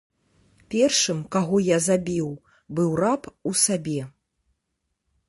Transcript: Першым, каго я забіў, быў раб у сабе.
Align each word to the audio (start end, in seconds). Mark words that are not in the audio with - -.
Першым, 0.75 1.19
каго 1.35 1.59
я 1.63 1.77
забіў, 1.87 2.31
быў 2.79 2.89
раб 3.03 3.21
у 3.51 3.55
сабе. 3.65 3.99